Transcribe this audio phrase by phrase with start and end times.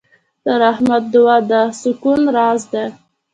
[0.45, 1.51] د رحمت دعا د
[1.81, 2.85] سکون راز دی.